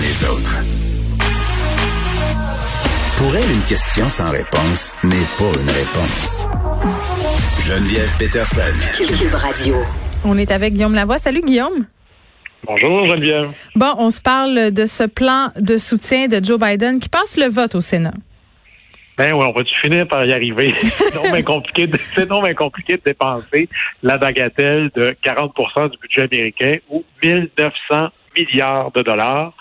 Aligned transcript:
Les 0.00 0.24
autres. 0.24 0.56
Pour 3.16 3.36
elle, 3.36 3.50
une 3.50 3.64
question 3.64 4.08
sans 4.08 4.30
réponse 4.30 4.94
n'est 5.04 5.26
pas 5.36 5.52
une 5.60 5.68
réponse. 5.68 6.48
Geneviève 7.60 8.16
Peterson. 8.18 8.60
Cube 8.96 9.34
Radio. 9.34 9.76
On 10.24 10.38
est 10.38 10.50
avec 10.50 10.72
Guillaume 10.72 10.94
Lavoie. 10.94 11.18
Salut 11.18 11.42
Guillaume. 11.42 11.86
Bonjour 12.64 13.04
Geneviève. 13.04 13.50
Bon, 13.74 13.94
on 13.98 14.10
se 14.10 14.20
parle 14.20 14.70
de 14.70 14.86
ce 14.86 15.04
plan 15.04 15.52
de 15.56 15.76
soutien 15.76 16.28
de 16.28 16.42
Joe 16.42 16.58
Biden 16.58 16.98
qui 16.98 17.08
passe 17.08 17.36
le 17.36 17.46
vote 17.46 17.74
au 17.74 17.80
Sénat. 17.80 18.14
Ben 19.18 19.34
oui, 19.34 19.44
on 19.46 19.52
va-tu 19.52 19.74
finir 19.82 20.08
par 20.08 20.24
y 20.24 20.32
arriver? 20.32 20.74
C'est 20.80 21.14
non 21.14 21.22
bien 21.24 21.40
de, 21.40 22.54
compliqué 22.54 22.96
de 22.96 23.02
dépenser 23.04 23.68
la 24.02 24.16
bagatelle 24.16 24.90
de 24.94 25.14
40% 25.22 25.90
du 25.90 25.98
budget 25.98 26.22
américain 26.22 26.72
ou 26.88 27.04
1900 27.22 28.08
milliards 28.34 28.90
de 28.92 29.02
dollars. 29.02 29.52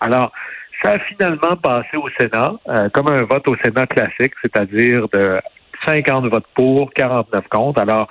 Alors, 0.00 0.32
ça 0.82 0.92
a 0.92 0.98
finalement 1.00 1.56
passé 1.56 1.96
au 1.96 2.08
Sénat, 2.18 2.54
euh, 2.68 2.88
comme 2.90 3.08
un 3.08 3.22
vote 3.24 3.46
au 3.48 3.56
Sénat 3.62 3.86
classique, 3.86 4.34
c'est-à-dire 4.42 5.08
de 5.12 5.40
50 5.84 6.26
votes 6.26 6.46
pour, 6.54 6.92
49 6.92 7.44
contre. 7.48 7.80
Alors, 7.80 8.08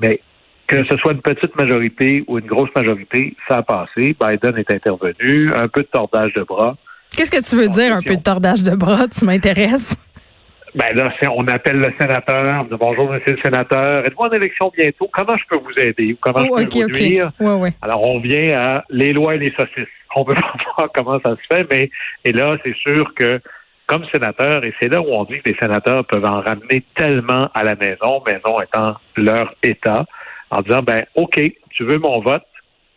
mais 0.00 0.20
que 0.66 0.84
ce 0.84 0.96
soit 0.98 1.12
une 1.12 1.22
petite 1.22 1.56
majorité 1.56 2.24
ou 2.28 2.38
une 2.38 2.46
grosse 2.46 2.70
majorité, 2.76 3.34
ça 3.48 3.58
a 3.58 3.62
passé. 3.62 4.16
Biden 4.20 4.56
est 4.56 4.70
intervenu, 4.70 5.52
un 5.54 5.68
peu 5.68 5.82
de 5.82 5.88
tordage 5.88 6.32
de 6.34 6.42
bras. 6.42 6.76
Qu'est-ce 7.16 7.30
que 7.30 7.48
tu 7.48 7.56
veux 7.56 7.68
dire, 7.68 7.94
un 7.94 8.02
peu 8.02 8.16
de 8.16 8.22
tordage 8.22 8.62
de 8.62 8.74
bras? 8.74 9.08
Tu 9.08 9.24
m'intéresses? 9.24 9.96
Ben 10.74 10.94
là, 10.94 11.10
on 11.34 11.48
appelle 11.48 11.78
le 11.78 11.92
sénateur, 11.98 12.60
on 12.60 12.64
dit 12.64 12.78
bonjour, 12.78 13.10
monsieur 13.10 13.32
le 13.32 13.40
sénateur, 13.42 14.06
êtes-vous 14.06 14.24
en 14.24 14.30
élection 14.30 14.70
bientôt? 14.76 15.08
Comment 15.10 15.36
je 15.36 15.44
peux 15.48 15.56
vous 15.56 15.72
aider? 15.78 16.16
Comment 16.20 16.40
oh, 16.50 16.58
je 16.60 16.66
peux 16.66 16.82
vous 16.82 16.88
nuire? 16.90 17.32
Ouais, 17.40 17.54
ouais. 17.54 17.72
Alors, 17.80 18.06
on 18.06 18.20
vient 18.20 18.60
à 18.60 18.84
les 18.90 19.14
lois 19.14 19.34
et 19.34 19.38
les 19.38 19.52
saucisses. 19.58 19.88
On 20.16 20.24
veut 20.24 20.34
voir 20.76 20.88
comment 20.94 21.20
ça 21.24 21.36
se 21.36 21.54
fait, 21.54 21.66
mais 21.70 21.90
et 22.24 22.32
là, 22.32 22.56
c'est 22.64 22.76
sûr 22.76 23.12
que 23.14 23.40
comme 23.86 24.04
sénateur, 24.12 24.64
et 24.64 24.74
c'est 24.80 24.88
là 24.88 25.00
où 25.00 25.06
on 25.08 25.24
dit 25.24 25.40
que 25.40 25.50
les 25.50 25.56
sénateurs 25.60 26.04
peuvent 26.04 26.24
en 26.24 26.42
ramener 26.42 26.84
tellement 26.94 27.48
à 27.54 27.64
la 27.64 27.74
maison, 27.74 28.22
maison 28.26 28.60
étant 28.60 28.96
leur 29.16 29.54
État, 29.62 30.04
en 30.50 30.60
disant, 30.60 30.82
ben, 30.82 31.04
OK, 31.14 31.40
tu 31.70 31.84
veux 31.84 31.98
mon 31.98 32.20
vote, 32.20 32.44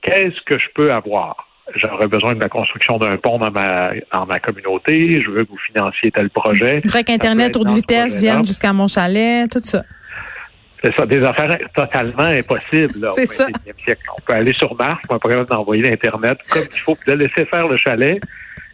qu'est-ce 0.02 0.39
que 0.45 0.59
je 0.59 0.67
peux 0.76 0.92
avoir? 0.92 1.48
J'aurais 1.76 2.08
besoin 2.08 2.36
de 2.36 2.42
la 2.42 2.50
construction 2.50 2.98
d'un 2.98 3.16
pont 3.16 3.38
dans 3.38 3.52
ma, 3.52 3.92
dans 4.12 4.26
ma 4.26 4.39
communauté, 4.42 5.22
je 5.22 5.32
veux 5.32 5.45
que 5.45 5.50
vous 5.52 5.59
financiez 5.72 6.12
tel 6.12 6.30
projet. 6.30 6.78
Je 6.78 6.84
voudrais 6.84 7.06
qu'Internet 7.06 7.56
haute 7.56 7.70
vitesse 7.70 8.20
vienne 8.20 8.45
jusqu'à 8.45 8.73
mon 8.73 8.88
chalet, 8.88 9.50
tout 9.50 9.62
ça. 9.64 9.84
C'est 10.84 10.96
ça, 10.96 11.06
des 11.06 11.24
affaires 11.24 11.58
totalement 11.76 12.24
impossibles. 12.24 13.08
C'est 13.16 13.28
ça. 13.28 13.48
Siècle. 13.86 14.02
On 14.18 14.22
peut 14.22 14.34
aller 14.34 14.54
sur 14.54 14.76
Mars, 14.76 15.00
on 15.10 15.20
peut 15.20 15.46
d'envoyer 15.46 15.84
l'Internet 15.84 16.40
comme 16.50 16.64
il 16.73 16.80
faut, 16.80 16.96
puis 16.96 17.12
de 17.12 17.18
laisser 17.18 17.46
faire 17.46 17.68
le 17.68 17.78
chalet. 17.78 18.20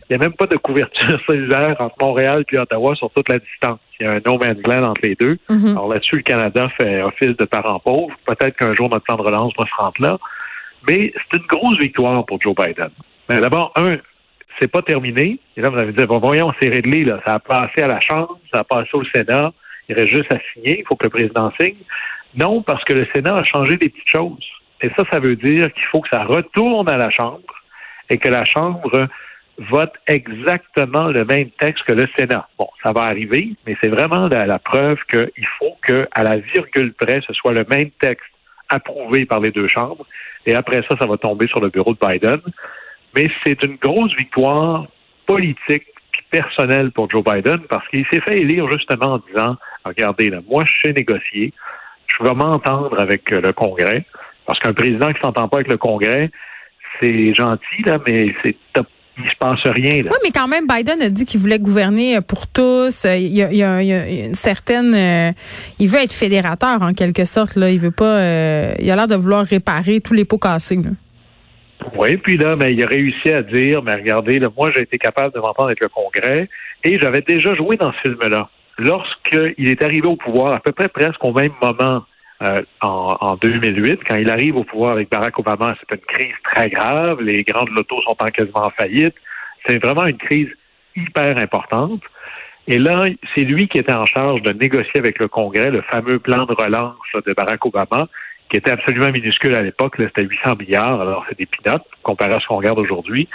Il 0.09 0.15
n'y 0.15 0.23
a 0.23 0.25
même 0.25 0.35
pas 0.37 0.47
de 0.47 0.55
couverture 0.55 1.19
cellulaire 1.27 1.75
entre 1.79 1.95
Montréal 1.99 2.45
et 2.49 2.57
Ottawa 2.57 2.95
sur 2.95 3.11
toute 3.11 3.27
la 3.27 3.39
distance. 3.39 3.79
Il 3.99 4.05
y 4.05 4.09
a 4.09 4.13
un 4.13 4.21
no 4.25 4.37
man's 4.37 4.65
land 4.65 4.83
entre 4.83 5.01
les 5.03 5.15
deux. 5.15 5.37
Mhm. 5.49 5.71
Alors 5.71 5.89
là-dessus, 5.89 6.17
le 6.17 6.21
Canada 6.21 6.69
fait 6.79 7.01
office 7.01 7.35
de 7.35 7.45
parent 7.45 7.79
pauvre. 7.79 8.15
Peut-être 8.25 8.55
qu'un 8.55 8.73
jour, 8.73 8.89
notre 8.89 9.03
plan 9.03 9.17
de 9.17 9.23
relance 9.23 9.51
va 9.57 9.65
se 9.65 9.75
rendre 9.77 9.95
là. 9.99 10.17
Mais 10.87 11.11
c'est 11.13 11.39
une 11.39 11.47
grosse 11.47 11.77
victoire 11.77 12.25
pour 12.25 12.41
Joe 12.41 12.55
Biden. 12.55 12.89
Mais 13.27 13.41
d'abord, 13.41 13.73
un, 13.75 13.97
c'est 14.59 14.71
pas 14.71 14.81
terminé. 14.81 15.39
Et 15.57 15.61
là, 15.61 15.69
vous 15.69 15.77
avez 15.77 15.91
dit, 15.91 16.05
bon, 16.05 16.19
voyons, 16.19 16.51
c'est 16.61 16.69
réglé, 16.69 17.03
là. 17.03 17.19
Ça 17.25 17.33
a 17.33 17.39
passé 17.39 17.81
à 17.81 17.87
la 17.87 17.99
Chambre, 17.99 18.39
ça 18.53 18.61
a 18.61 18.63
passé 18.63 18.89
au 18.93 19.03
Sénat. 19.13 19.51
Il 19.89 19.95
reste 19.95 20.11
juste 20.11 20.33
à 20.33 20.37
signer. 20.53 20.79
Il 20.79 20.85
faut 20.85 20.95
que 20.95 21.05
le 21.05 21.09
président 21.09 21.51
signe. 21.59 21.77
Non, 22.35 22.61
parce 22.61 22.83
que 22.83 22.93
le 22.93 23.07
Sénat 23.13 23.35
a 23.35 23.43
changé 23.43 23.77
des 23.77 23.89
petites 23.89 24.09
choses. 24.09 24.45
Et 24.81 24.89
ça, 24.97 25.03
ça 25.11 25.19
veut 25.19 25.35
dire 25.35 25.71
qu'il 25.73 25.85
faut 25.85 26.01
que 26.01 26.09
ça 26.11 26.23
retourne 26.23 26.89
à 26.89 26.97
la 26.97 27.09
Chambre 27.09 27.41
et 28.09 28.17
que 28.17 28.29
la 28.29 28.45
Chambre 28.45 29.07
vote 29.57 29.93
exactement 30.05 31.07
le 31.07 31.25
même 31.25 31.49
texte 31.59 31.83
que 31.85 31.93
le 31.93 32.07
Sénat. 32.17 32.47
Bon, 32.59 32.69
ça 32.83 32.91
va 32.91 33.03
arriver, 33.03 33.55
mais 33.65 33.75
c'est 33.81 33.89
vraiment 33.89 34.27
la, 34.27 34.59
preuve 34.59 34.99
qu'il 35.09 35.47
faut 35.57 35.75
que, 35.81 36.07
à 36.11 36.23
la 36.23 36.37
virgule 36.37 36.93
près, 36.93 37.21
ce 37.25 37.33
soit 37.33 37.53
le 37.53 37.65
même 37.69 37.89
texte 37.99 38.27
approuvé 38.69 39.25
par 39.25 39.39
les 39.39 39.51
deux 39.51 39.67
chambres. 39.67 40.05
Et 40.45 40.53
après 40.53 40.83
ça, 40.87 40.95
ça 40.99 41.07
va 41.07 41.17
tomber 41.17 41.47
sur 41.47 41.59
le 41.59 41.69
bureau 41.69 41.93
de 41.93 41.99
Biden. 42.05 42.39
Mais 43.15 43.27
c'est 43.43 43.63
une 43.63 43.77
grosse 43.77 44.15
victoire 44.15 44.85
politique 45.25 45.87
puis 46.11 46.23
personnelle 46.29 46.91
pour 46.91 47.09
Joe 47.09 47.23
Biden 47.23 47.59
parce 47.69 47.87
qu'il 47.89 48.05
s'est 48.11 48.21
fait 48.21 48.39
élire 48.39 48.69
justement 48.71 49.13
en 49.13 49.17
disant, 49.29 49.57
regardez, 49.87 50.29
là, 50.29 50.39
moi, 50.49 50.63
je 50.65 50.71
sais 50.83 50.93
négocier. 50.93 51.53
Je 52.07 52.23
vais 52.23 52.33
m'entendre 52.33 52.99
avec 52.99 53.29
le 53.31 53.53
Congrès. 53.53 54.05
Parce 54.45 54.59
qu'un 54.59 54.73
président 54.73 55.11
qui 55.11 55.19
s'entend 55.21 55.47
pas 55.49 55.57
avec 55.57 55.67
le 55.67 55.77
Congrès, 55.77 56.31
c'est 56.99 57.33
gentil, 57.33 57.81
là, 57.85 57.99
mais 58.07 58.33
c'est 58.43 58.55
il 59.17 59.29
se 59.29 59.35
passe 59.39 59.59
rien. 59.65 60.03
Là. 60.03 60.11
Oui, 60.11 60.17
mais 60.23 60.31
quand 60.31 60.47
même, 60.47 60.67
Biden 60.67 61.01
a 61.01 61.09
dit 61.09 61.25
qu'il 61.25 61.39
voulait 61.39 61.59
gouverner 61.59 62.19
pour 62.21 62.47
tous. 62.47 63.05
Il 63.05 63.35
y 63.35 63.41
a, 63.41 63.51
il 63.51 63.57
y 63.57 63.63
a, 63.63 63.81
il 63.81 63.87
y 63.87 63.93
a 63.93 64.25
une 64.27 64.35
certaine, 64.35 64.93
euh, 64.93 65.31
il 65.79 65.87
veut 65.87 65.99
être 65.99 66.13
fédérateur 66.13 66.81
en 66.81 66.91
quelque 66.91 67.25
sorte. 67.25 67.55
Là, 67.55 67.71
il 67.71 67.79
veut 67.79 67.91
pas. 67.91 68.19
Euh, 68.19 68.75
il 68.79 68.89
a 68.91 68.95
l'air 68.95 69.07
de 69.07 69.15
vouloir 69.15 69.45
réparer 69.45 70.01
tous 70.01 70.13
les 70.13 70.25
pots 70.25 70.37
cassés. 70.37 70.75
Là. 70.75 70.91
Oui, 71.97 72.17
puis 72.17 72.37
là, 72.37 72.55
mais 72.55 72.73
il 72.73 72.83
a 72.83 72.87
réussi 72.87 73.31
à 73.31 73.41
dire, 73.43 73.81
mais 73.81 73.95
regardez, 73.95 74.39
là, 74.39 74.49
moi, 74.55 74.71
j'ai 74.75 74.83
été 74.83 74.97
capable 74.97 75.33
de 75.33 75.39
m'entendre 75.39 75.69
avec 75.69 75.79
le 75.79 75.89
Congrès 75.89 76.49
et 76.83 76.99
j'avais 76.99 77.21
déjà 77.21 77.55
joué 77.55 77.75
dans 77.77 77.91
ce 77.93 77.99
film-là. 78.09 78.49
Lorsqu'il 78.77 79.67
est 79.67 79.83
arrivé 79.83 80.07
au 80.07 80.15
pouvoir, 80.15 80.53
à 80.53 80.59
peu 80.59 80.71
près 80.71 80.89
presque 80.89 81.23
au 81.23 81.33
même 81.33 81.53
moment 81.61 82.03
euh, 82.43 82.61
en, 82.81 83.17
en, 83.19 83.35
2008, 83.35 84.01
quand 84.07 84.15
il 84.15 84.29
arrive 84.29 84.55
au 84.55 84.63
pouvoir 84.63 84.91
avec 84.93 85.09
Barack 85.09 85.39
Obama, 85.39 85.75
c'est 85.79 85.95
une 85.95 86.05
crise 86.05 86.35
très 86.43 86.69
grave. 86.69 87.21
Les 87.21 87.43
grandes 87.43 87.69
lotos 87.69 88.01
sont 88.03 88.15
en 88.19 88.27
quasiment 88.27 88.65
en 88.65 88.69
faillite. 88.69 89.15
C'est 89.65 89.83
vraiment 89.83 90.05
une 90.05 90.17
crise 90.17 90.49
hyper 90.95 91.37
importante. 91.37 92.01
Et 92.67 92.79
là, 92.79 93.05
c'est 93.33 93.45
lui 93.45 93.67
qui 93.67 93.77
était 93.77 93.93
en 93.93 94.05
charge 94.05 94.41
de 94.41 94.51
négocier 94.51 94.99
avec 94.99 95.19
le 95.19 95.27
Congrès 95.27 95.71
le 95.71 95.81
fameux 95.83 96.19
plan 96.19 96.45
de 96.45 96.53
relance 96.53 96.95
de 97.25 97.33
Barack 97.33 97.65
Obama, 97.65 98.07
qui 98.49 98.57
était 98.57 98.71
absolument 98.71 99.11
minuscule 99.11 99.55
à 99.55 99.61
l'époque. 99.61 99.95
C'était 99.97 100.23
800 100.23 100.57
milliards, 100.59 101.01
alors 101.01 101.25
c'est 101.29 101.37
des 101.37 101.45
pinottes 101.45 101.87
comparé 102.03 102.33
à 102.33 102.39
ce 102.39 102.47
qu'on 102.47 102.57
regarde 102.57 102.79
aujourd'hui. 102.79 103.27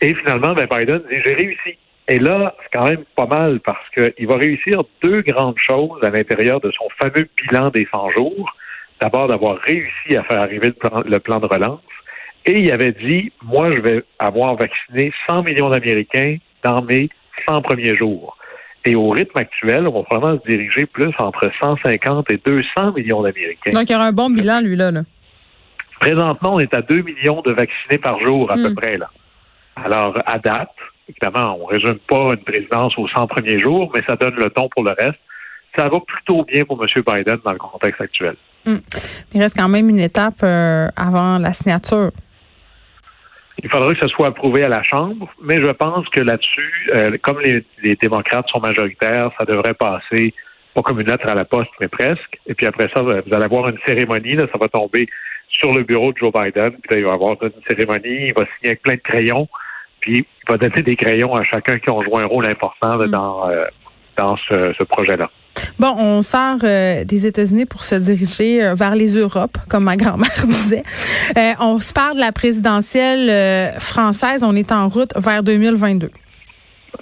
Et 0.00 0.14
finalement, 0.14 0.52
ben 0.52 0.66
Biden 0.66 1.00
dit, 1.08 1.16
j'ai 1.24 1.34
réussi. 1.34 1.78
Et 2.08 2.18
là, 2.18 2.54
c'est 2.62 2.78
quand 2.78 2.84
même 2.84 3.04
pas 3.16 3.26
mal 3.26 3.60
parce 3.60 3.88
qu'il 3.94 4.26
va 4.26 4.36
réussir 4.36 4.82
deux 5.02 5.22
grandes 5.22 5.58
choses 5.58 6.02
à 6.02 6.10
l'intérieur 6.10 6.60
de 6.60 6.70
son 6.72 6.88
fameux 7.00 7.28
bilan 7.40 7.70
des 7.70 7.86
100 7.90 8.10
jours. 8.10 8.54
D'abord, 9.00 9.28
d'avoir 9.28 9.58
réussi 9.58 10.16
à 10.16 10.22
faire 10.24 10.40
arriver 10.42 10.68
le 10.68 10.72
plan, 10.72 11.02
le 11.04 11.18
plan 11.20 11.38
de 11.38 11.46
relance. 11.46 11.80
Et 12.44 12.58
il 12.60 12.72
avait 12.72 12.92
dit, 12.92 13.32
moi, 13.42 13.72
je 13.74 13.80
vais 13.80 14.04
avoir 14.18 14.56
vacciné 14.56 15.12
100 15.28 15.44
millions 15.44 15.70
d'Américains 15.70 16.36
dans 16.64 16.82
mes 16.82 17.08
100 17.46 17.62
premiers 17.62 17.96
jours. 17.96 18.36
Et 18.84 18.96
au 18.96 19.10
rythme 19.10 19.38
actuel, 19.38 19.86
on 19.86 20.02
va 20.02 20.06
vraiment 20.10 20.38
se 20.40 20.48
diriger 20.48 20.86
plus 20.86 21.12
entre 21.18 21.48
150 21.62 22.30
et 22.32 22.40
200 22.44 22.92
millions 22.94 23.22
d'Américains. 23.22 23.72
Donc, 23.72 23.88
il 23.88 23.92
y 23.92 23.94
aura 23.94 24.06
un 24.06 24.12
bon 24.12 24.28
bilan, 24.28 24.60
lui, 24.60 24.74
là. 24.74 24.90
là. 24.90 25.02
Présentement, 26.00 26.54
on 26.54 26.58
est 26.58 26.74
à 26.74 26.82
2 26.82 27.02
millions 27.02 27.42
de 27.42 27.52
vaccinés 27.52 27.98
par 27.98 28.18
jour, 28.26 28.50
à 28.50 28.56
Mm. 28.56 28.62
peu 28.64 28.74
près, 28.74 28.98
là. 28.98 29.08
Alors, 29.76 30.18
à 30.26 30.38
date, 30.38 30.74
évidemment, 31.12 31.58
on 31.60 31.66
résume 31.66 31.98
pas 32.08 32.34
une 32.34 32.44
présidence 32.44 32.96
aux 32.98 33.08
100 33.08 33.26
premiers 33.26 33.58
jours, 33.58 33.90
mais 33.94 34.02
ça 34.08 34.16
donne 34.16 34.34
le 34.34 34.50
ton 34.50 34.68
pour 34.68 34.84
le 34.84 34.94
reste. 34.98 35.18
Ça 35.76 35.88
va 35.88 36.00
plutôt 36.00 36.44
bien 36.44 36.64
pour 36.64 36.82
M. 36.82 36.88
Biden 37.06 37.38
dans 37.44 37.52
le 37.52 37.58
contexte 37.58 38.00
actuel. 38.00 38.36
Mm. 38.66 38.76
Il 39.34 39.40
reste 39.40 39.56
quand 39.56 39.68
même 39.68 39.88
une 39.88 40.00
étape 40.00 40.42
euh, 40.42 40.88
avant 40.96 41.38
la 41.38 41.52
signature. 41.52 42.10
Il 43.62 43.70
faudrait 43.70 43.94
que 43.94 44.00
ce 44.00 44.08
soit 44.08 44.28
approuvé 44.28 44.64
à 44.64 44.68
la 44.68 44.82
Chambre, 44.82 45.28
mais 45.42 45.60
je 45.60 45.70
pense 45.70 46.08
que 46.08 46.20
là-dessus, 46.20 46.90
euh, 46.94 47.16
comme 47.22 47.40
les, 47.40 47.64
les, 47.82 47.96
démocrates 47.96 48.48
sont 48.48 48.60
majoritaires, 48.60 49.30
ça 49.38 49.44
devrait 49.44 49.74
passer, 49.74 50.34
pas 50.74 50.82
comme 50.82 51.00
une 51.00 51.06
lettre 51.06 51.28
à 51.28 51.34
la 51.34 51.44
poste, 51.44 51.70
mais 51.80 51.88
presque. 51.88 52.40
Et 52.46 52.54
puis 52.54 52.66
après 52.66 52.88
ça, 52.92 53.02
vous 53.02 53.10
allez 53.10 53.44
avoir 53.44 53.68
une 53.68 53.78
cérémonie, 53.86 54.32
là, 54.32 54.46
ça 54.50 54.58
va 54.58 54.68
tomber 54.68 55.06
sur 55.48 55.72
le 55.72 55.84
bureau 55.84 56.12
de 56.12 56.18
Joe 56.18 56.32
Biden, 56.32 56.70
puis 56.82 56.90
là, 56.90 56.96
il 56.96 57.04
va 57.04 57.12
avoir 57.12 57.36
une 57.42 57.52
cérémonie, 57.68 58.26
il 58.28 58.34
va 58.34 58.46
signer 58.56 58.70
avec 58.70 58.82
plein 58.82 58.94
de 58.94 59.00
crayons, 59.00 59.48
puis 60.02 60.18
il 60.18 60.52
va 60.52 60.58
donner 60.58 60.82
des 60.82 60.96
crayons 60.96 61.34
à 61.34 61.44
chacun 61.44 61.78
qui 61.78 61.88
ont 61.88 62.02
joué 62.02 62.22
un 62.22 62.26
rôle 62.26 62.46
important 62.46 62.96
là, 62.96 63.06
Mm. 63.06 63.10
dans, 63.10 63.48
euh, 63.48 63.64
dans 64.16 64.36
ce, 64.36 64.74
ce 64.78 64.84
projet-là. 64.84 65.30
Bon, 65.78 65.94
on 65.98 66.22
sort 66.22 66.58
euh, 66.64 67.04
des 67.04 67.26
États-Unis 67.26 67.66
pour 67.66 67.84
se 67.84 67.94
diriger 67.94 68.62
euh, 68.62 68.74
vers 68.74 68.94
les 68.94 69.14
Europes, 69.16 69.58
comme 69.68 69.84
ma 69.84 69.96
grand-mère 70.02 70.46
disait. 70.46 70.82
Euh, 71.36 71.52
on 71.60 71.78
se 71.80 71.92
parle 71.92 72.16
de 72.16 72.20
la 72.20 72.32
présidentielle 72.32 73.78
française. 73.78 74.44
On 74.44 74.54
est 74.56 74.72
en 74.72 74.88
route 74.88 75.12
vers 75.16 75.42
2022. 75.42 76.10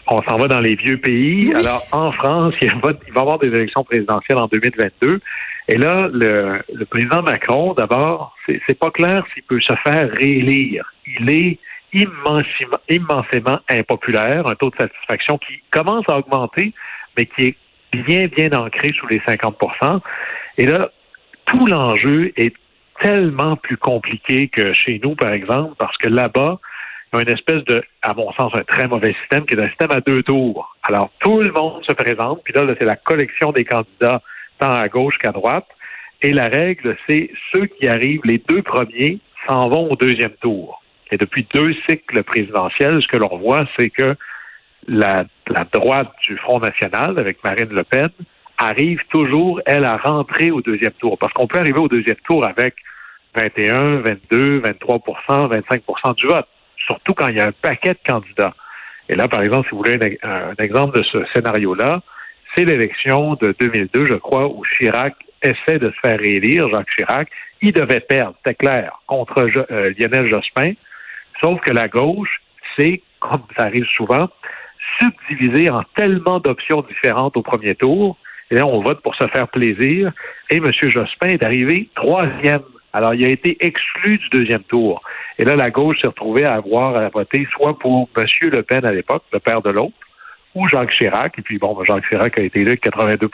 On 0.06 0.23
s'en 0.23 0.37
va 0.38 0.49
dans 0.49 0.61
les 0.61 0.76
vieux 0.76 0.99
pays. 0.99 1.52
Alors, 1.55 1.87
en 1.93 2.11
France, 2.12 2.55
il 2.61 2.69
va, 2.81 2.93
y 2.93 3.19
avoir 3.19 3.38
des 3.38 3.49
élections 3.49 3.85
présidentielles 3.85 4.38
en 4.38 4.47
2022. 4.47 5.20
Et 5.69 5.76
là, 5.76 6.08
le, 6.12 6.61
le 6.73 6.85
président 6.87 7.23
Macron, 7.23 7.75
d'abord, 7.75 8.35
c'est 8.47 8.79
pas 8.79 8.91
clair 8.91 9.25
s'il 9.32 9.44
peut 9.44 9.61
se 9.61 9.75
faire 9.85 10.11
réélire. 10.19 10.93
Il 11.20 11.31
est 11.31 11.58
immensément, 11.92 13.60
impopulaire, 13.69 14.46
un 14.46 14.54
taux 14.54 14.70
de 14.70 14.76
satisfaction 14.76 15.38
qui 15.38 15.62
commence 15.70 16.04
à 16.08 16.19
augmenter, 16.19 16.72
mais 17.16 17.26
qui 17.26 17.48
est 17.48 17.56
bien, 17.92 18.26
bien 18.26 18.52
ancré 18.52 18.92
sous 18.92 19.06
les 19.08 19.20
50% 19.20 20.00
Et 20.58 20.66
là, 20.66 20.90
tout 21.46 21.66
l'enjeu 21.66 22.32
est 22.37 22.54
tellement 23.02 23.56
plus 23.56 23.76
compliqué 23.76 24.48
que 24.48 24.72
chez 24.72 25.00
nous, 25.02 25.14
par 25.14 25.32
exemple, 25.32 25.75
parce 25.78 25.96
que 25.96 26.08
là-bas, 26.08 26.60
il 27.12 27.16
y 27.16 27.19
a 27.19 27.22
une 27.22 27.31
espèce 27.31 27.64
de, 27.64 27.82
à 28.02 28.14
mon 28.14 28.32
sens, 28.32 28.52
un 28.54 28.62
très 28.62 28.87
mauvais 28.87 29.14
système 29.20 29.44
qui 29.44 29.54
est 29.54 29.60
un 29.60 29.69
système 29.69 29.90
à 29.90 30.00
deux 30.00 30.22
tours. 30.22 30.76
Alors, 30.82 31.10
tout 31.19 31.40
le 31.40 31.50
monde 31.50 31.84
se 31.84 31.92
présente, 31.92 32.42
puis 32.44 32.54
là 32.54 32.62
c'est 32.78 32.84
la 32.84 32.96
collection 32.96 33.50
des 33.52 33.64
candidats 33.64 34.22
tant 34.58 34.70
à 34.70 34.88
gauche 34.88 35.19
qu'à 35.19 35.32
droite. 35.32 35.66
Et 36.22 36.32
la 36.32 36.48
règle, 36.48 36.96
c'est 37.08 37.31
ceux 37.52 37.66
qui 37.66 37.88
arrivent, 37.88 38.20
les 38.25 38.38
deux 38.38 38.62
premiers, 38.62 39.19
s'en 39.48 39.69
vont 39.69 39.90
au 39.90 39.96
deuxième 39.96 40.34
tour. 40.40 40.80
Et 41.12 41.17
depuis 41.17 41.47
deux 41.53 41.75
cycles 41.89 42.23
présidentiels, 42.23 43.01
ce 43.03 43.09
que 43.09 43.17
l'on 43.17 43.37
voit, 43.39 43.67
c'est 43.79 43.91
que 43.91 44.17
la, 44.87 45.25
droite 45.73 46.12
du 46.27 46.37
Front 46.39 46.61
national, 46.61 47.19
avec 47.19 47.43
Marine 47.45 47.71
Le 47.71 47.85
Pen, 47.85 48.11
arrive 48.59 49.01
toujours, 49.11 49.61
elle, 49.67 49.85
à 49.85 49.97
rentrer 49.97 50.51
au 50.51 50.61
deuxième 50.61 50.93
tour. 50.93 51.19
Parce 51.19 51.33
qu'on 51.33 51.47
peut 51.47 51.59
arriver 51.59 51.79
au 51.79 51.89
deuxième 51.89 52.17
tour 52.29 52.45
avec 52.45 52.75
21, 53.35 54.01
22, 54.01 54.61
23% 54.61 55.61
25% 55.61 56.15
du 56.17 56.27
vote, 56.27 56.47
surtout 56.77 57.15
quand 57.15 57.29
il 57.29 57.37
y 57.37 57.41
a 57.41 57.47
un 57.47 57.53
paquet 57.53 57.95
de 57.95 57.99
candidats. 58.07 58.55
Et 59.09 59.17
là, 59.17 59.29
par 59.29 59.43
exemple, 59.43 59.69
si 59.69 59.71
vous 59.75 59.79
voulez 59.79 60.19
un, 60.23 60.55
exemple 60.59 60.99
de 60.99 61.03
ce 61.05 61.19
scénario-là, 61.35 62.01
c'est 62.55 62.65
l'élection 62.65 63.35
de 63.35 63.55
2002, 63.59 64.07
je 64.09 64.15
crois, 64.15 64.49
où 64.49 64.62
Chirac 64.79 65.15
essaie 65.43 65.79
de 65.79 65.91
se 65.91 66.09
faire 66.09 66.19
réélire, 66.19 66.69
Jacques 66.69 66.91
Chirac. 66.97 67.29
Il 67.62 67.73
devait 67.73 68.01
perdre, 68.01 68.35
c'est 68.45 68.55
clair, 68.55 68.93
contre 69.07 69.49
euh, 69.71 69.93
Lionel 69.99 70.29
Jospin. 70.31 70.73
Sauf 71.42 71.60
que 71.60 71.72
la 71.72 71.88
gauche, 71.88 72.40
c'est, 72.76 73.02
comme 73.19 73.42
ça 73.56 73.64
arrive 73.64 73.87
souvent, 73.96 74.28
subdivisé 75.00 75.70
en 75.70 75.82
tellement 75.96 76.40
d'options 76.40 76.82
différentes 76.82 77.37
au 77.37 77.42
premier 77.42 77.75
tour. 77.75 78.16
Et 78.50 78.56
là, 78.56 78.66
on 78.66 78.82
vote 78.82 79.02
pour 79.02 79.14
se 79.14 79.26
faire 79.28 79.48
plaisir. 79.48 80.12
Et 80.50 80.56
M. 80.56 80.70
Jospin 80.72 81.28
est 81.28 81.42
arrivé 81.42 81.88
troisième. 81.94 82.62
Alors, 82.92 83.14
il 83.14 83.25
a 83.25 83.28
été 83.28 83.56
exclu 83.64 84.19
du 84.19 84.28
deuxième 84.31 84.64
tour. 84.64 85.02
Et 85.38 85.44
là, 85.44 85.54
la 85.54 85.70
gauche 85.70 86.00
s'est 86.00 86.08
retrouvée 86.08 86.44
à 86.44 86.54
avoir 86.54 87.00
à 87.00 87.08
voter 87.08 87.46
soit 87.52 87.78
pour 87.78 88.08
M. 88.16 88.26
Le 88.42 88.62
Pen 88.62 88.84
à 88.84 88.92
l'époque, 88.92 89.22
le 89.32 89.38
père 89.38 89.62
de 89.62 89.70
l'autre, 89.70 89.94
ou 90.54 90.66
Jacques 90.66 90.90
Chirac. 90.92 91.38
Et 91.38 91.42
puis, 91.42 91.58
bon, 91.58 91.82
Jacques 91.84 92.08
Chirac 92.08 92.38
a 92.38 92.42
été 92.42 92.58
élu 92.58 92.70
avec 92.70 92.81
82 92.81 93.31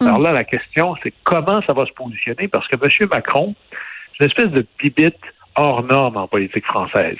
Alors 0.00 0.20
là, 0.20 0.32
la 0.32 0.44
question, 0.44 0.94
c'est 1.02 1.12
comment 1.24 1.60
ça 1.66 1.72
va 1.72 1.84
se 1.86 1.92
positionner? 1.92 2.46
Parce 2.46 2.68
que 2.68 2.76
M. 2.76 3.08
Macron, 3.10 3.54
c'est 4.16 4.24
une 4.24 4.30
espèce 4.30 4.52
de 4.52 4.64
bibite 4.80 5.16
hors 5.58 5.82
norme 5.82 6.16
en 6.16 6.28
politique 6.28 6.64
française. 6.64 7.18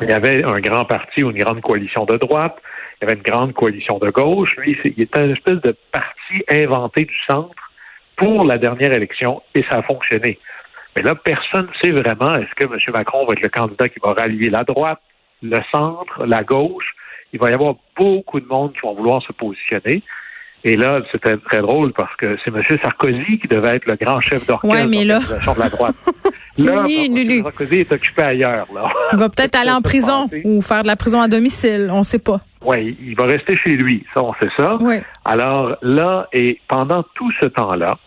Il 0.00 0.10
y 0.10 0.12
avait 0.12 0.44
un 0.44 0.60
grand 0.60 0.84
parti 0.84 1.22
ou 1.22 1.30
une 1.30 1.38
grande 1.38 1.60
coalition 1.60 2.04
de 2.04 2.16
droite, 2.16 2.56
il 3.00 3.04
y 3.04 3.10
avait 3.10 3.18
une 3.18 3.22
grande 3.22 3.52
coalition 3.52 3.98
de 3.98 4.10
gauche. 4.10 4.54
Lui, 4.56 4.76
il 4.84 5.02
était 5.02 5.24
une 5.24 5.32
espèce 5.32 5.60
de 5.62 5.76
parti 5.92 6.44
inventé 6.50 7.04
du 7.04 7.16
centre 7.28 7.70
pour 8.16 8.44
la 8.44 8.58
dernière 8.58 8.92
élection 8.92 9.42
et 9.54 9.62
ça 9.70 9.78
a 9.78 9.82
fonctionné. 9.82 10.38
Mais 10.96 11.02
là, 11.02 11.14
personne 11.14 11.68
ne 11.68 11.78
sait 11.80 11.92
vraiment 11.92 12.32
est-ce 12.34 12.54
que 12.54 12.64
M. 12.64 12.78
Macron 12.92 13.24
va 13.26 13.32
être 13.32 13.42
le 13.42 13.48
candidat 13.48 13.88
qui 13.88 13.98
va 14.02 14.12
rallier 14.12 14.50
la 14.50 14.62
droite, 14.62 15.00
le 15.42 15.60
centre, 15.72 16.24
la 16.24 16.42
gauche. 16.42 16.94
Il 17.32 17.40
va 17.40 17.50
y 17.50 17.54
avoir 17.54 17.74
beaucoup 17.96 18.40
de 18.40 18.46
monde 18.46 18.72
qui 18.74 18.80
vont 18.80 18.94
vouloir 18.94 19.22
se 19.22 19.32
positionner. 19.32 20.02
Et 20.66 20.76
là, 20.76 21.02
c'était 21.12 21.36
très 21.36 21.60
drôle 21.60 21.92
parce 21.92 22.14
que 22.16 22.38
c'est 22.42 22.50
M. 22.50 22.62
Sarkozy 22.82 23.38
qui 23.38 23.48
devait 23.48 23.76
être 23.76 23.86
le 23.86 23.96
grand 23.96 24.20
chef 24.20 24.46
d'orchestre 24.46 24.88
de 24.88 25.60
la 25.60 25.68
droite. 25.68 25.94
Là, 26.56 26.84
oui, 26.84 27.42
Sarkozy 27.42 27.80
est 27.80 27.92
occupé 27.92 28.22
ailleurs. 28.22 28.68
Là. 28.72 28.88
Il 29.12 29.18
va 29.18 29.28
peut-être 29.28 29.56
aller 29.60 29.72
en 29.72 29.82
prison 29.82 30.28
ou 30.44 30.62
faire 30.62 30.82
de 30.82 30.86
la 30.86 30.96
prison 30.96 31.20
à 31.20 31.28
domicile, 31.28 31.88
on 31.92 31.98
ne 31.98 32.02
sait 32.04 32.20
pas. 32.20 32.40
Oui, 32.64 32.96
il 33.02 33.14
va 33.16 33.24
rester 33.24 33.56
chez 33.56 33.72
lui, 33.72 34.06
ça, 34.14 34.22
on 34.22 34.32
sait 34.34 34.48
ça. 34.56 34.78
Oui. 34.80 35.00
Alors 35.24 35.76
là, 35.82 36.28
et 36.32 36.60
pendant 36.68 37.02
tout 37.14 37.30
ce 37.40 37.46
temps-là, 37.46 37.98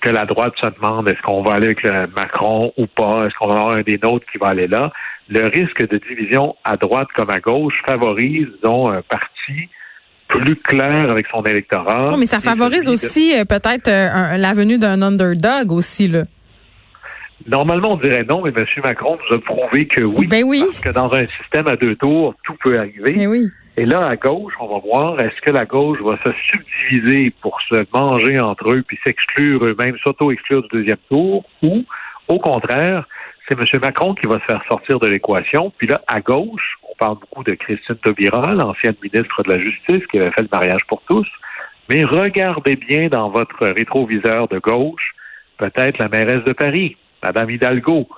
que 0.00 0.10
la 0.10 0.24
droite 0.24 0.54
se 0.62 0.68
demande 0.68 1.08
est-ce 1.08 1.20
qu'on 1.22 1.42
va 1.42 1.54
aller 1.54 1.66
avec 1.66 1.84
Macron 2.14 2.72
ou 2.76 2.86
pas, 2.86 3.26
est-ce 3.26 3.34
qu'on 3.38 3.48
va 3.48 3.54
avoir 3.58 3.72
un 3.72 3.82
des 3.82 3.98
nôtres 4.02 4.24
qui 4.30 4.38
va 4.38 4.48
aller 4.48 4.68
là, 4.68 4.92
le 5.28 5.48
risque 5.48 5.86
de 5.86 5.98
division 6.08 6.54
à 6.64 6.76
droite 6.76 7.08
comme 7.14 7.30
à 7.30 7.40
gauche 7.40 7.74
favorise, 7.86 8.46
disons, 8.62 8.88
un 8.88 9.02
parti 9.02 9.68
plus 10.28 10.56
clair 10.56 11.10
avec 11.10 11.26
son 11.30 11.42
électorat. 11.42 12.16
mais 12.18 12.26
ça 12.26 12.40
favorise 12.40 12.88
aussi 12.88 13.34
euh, 13.34 13.44
peut-être 13.44 13.88
euh, 13.88 14.36
la 14.36 14.52
venue 14.52 14.78
d'un 14.78 15.02
underdog 15.02 15.72
aussi, 15.72 16.08
là. 16.08 16.22
Normalement, 17.46 17.92
on 17.92 17.96
dirait 17.96 18.24
non, 18.28 18.42
mais 18.42 18.50
M. 18.54 18.66
Macron 18.84 19.16
nous 19.16 19.36
a 19.36 19.40
prouvé 19.40 19.86
que 19.86 20.02
oui. 20.02 20.26
Ben 20.26 20.44
oui. 20.44 20.64
Parce 20.66 20.80
que 20.80 20.90
dans 20.90 21.12
un 21.14 21.26
système 21.40 21.66
à 21.66 21.76
deux 21.76 21.96
tours, 21.96 22.34
tout 22.44 22.54
peut 22.62 22.78
arriver. 22.78 23.14
Ben 23.14 23.26
oui. 23.26 23.48
Et 23.78 23.86
là, 23.86 24.00
à 24.00 24.16
gauche, 24.16 24.52
on 24.60 24.66
va 24.66 24.80
voir, 24.80 25.20
est-ce 25.20 25.40
que 25.40 25.52
la 25.52 25.64
gauche 25.64 25.98
va 26.00 26.18
se 26.24 26.30
subdiviser 26.50 27.32
pour 27.40 27.58
se 27.70 27.86
manger 27.94 28.40
entre 28.40 28.72
eux 28.72 28.82
puis 28.86 28.98
s'exclure 29.04 29.64
eux-mêmes, 29.64 29.96
s'auto-exclure 30.02 30.62
du 30.62 30.68
deuxième 30.78 30.98
tour, 31.08 31.44
ou, 31.62 31.84
au 32.26 32.38
contraire, 32.40 33.06
c'est 33.46 33.54
M. 33.54 33.64
Macron 33.80 34.14
qui 34.14 34.26
va 34.26 34.40
se 34.40 34.44
faire 34.44 34.62
sortir 34.68 34.98
de 34.98 35.06
l'équation. 35.06 35.72
Puis 35.78 35.86
là, 35.86 36.02
à 36.08 36.20
gauche, 36.20 36.77
parle 36.98 37.18
beaucoup 37.18 37.44
de 37.44 37.54
Christine 37.54 37.96
Taubira, 37.96 38.54
l'ancienne 38.54 38.96
ministre 39.02 39.42
de 39.42 39.50
la 39.50 39.58
Justice, 39.58 40.06
qui 40.10 40.18
avait 40.18 40.32
fait 40.32 40.42
le 40.42 40.48
mariage 40.52 40.82
pour 40.88 41.02
tous. 41.08 41.26
Mais 41.88 42.02
regardez 42.04 42.76
bien 42.76 43.08
dans 43.08 43.30
votre 43.30 43.66
rétroviseur 43.66 44.48
de 44.48 44.58
gauche, 44.58 45.14
peut-être 45.56 45.98
la 45.98 46.08
mairesse 46.08 46.44
de 46.44 46.52
Paris, 46.52 46.96
Madame 47.22 47.50
Hidalgo, 47.50 48.08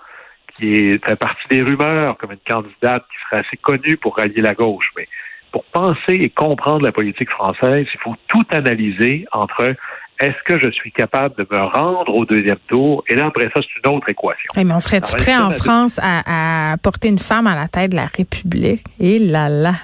qui 0.57 0.99
fait 0.99 1.17
partie 1.17 1.49
des 1.49 1.63
rumeurs 1.63 2.17
comme 2.19 2.33
une 2.33 2.39
candidate 2.47 3.05
qui 3.05 3.17
serait 3.25 3.47
assez 3.47 3.57
connue 3.57 3.97
pour 3.97 4.17
rallier 4.17 4.43
la 4.43 4.55
gauche. 4.55 4.91
Mais 4.97 5.07
pour 5.53 5.65
penser 5.65 6.15
et 6.15 6.31
comprendre 6.31 6.85
la 6.85 6.93
politique 6.93 7.31
française, 7.31 7.87
il 7.93 8.01
faut 8.01 8.17
tout 8.29 8.47
analyser 8.51 9.27
entre 9.33 9.75
est-ce 10.21 10.37
que 10.45 10.59
je 10.59 10.71
suis 10.71 10.93
capable 10.93 11.35
de 11.37 11.47
me 11.51 11.59
rendre 11.59 12.15
au 12.15 12.25
deuxième 12.25 12.59
tour? 12.69 13.03
Et 13.09 13.17
là, 13.17 13.27
après 13.27 13.45
ça, 13.47 13.63
c'est 13.63 13.89
une 13.89 13.97
autre 13.97 14.09
équation. 14.09 14.51
mais 14.55 14.73
on 14.73 14.81
serait-tu 14.81 15.17
prêt 15.17 15.37
en 15.37 15.51
France 15.51 15.99
à, 16.03 16.77
porter 16.83 17.09
une 17.09 17.19
femme 17.19 17.47
à 17.47 17.57
la 17.57 17.69
tête 17.69 17.93
de 17.93 17.97
la 17.97 18.07
République? 18.07 18.85
Et 18.99 19.19
là 19.19 19.49
là. 19.49 19.75